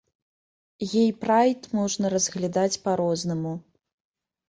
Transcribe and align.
Гей-прайд 0.93 1.69
можна 1.81 2.05
разглядаць 2.17 2.81
па-рознаму. 2.89 3.53